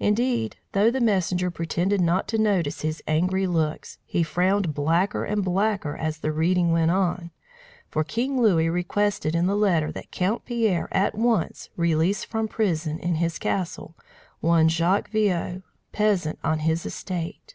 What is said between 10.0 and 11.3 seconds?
Count Pierre at